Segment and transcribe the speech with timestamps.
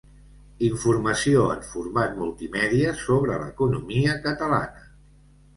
[0.67, 4.87] Informació en format multimèdia sobre l'economia catalana.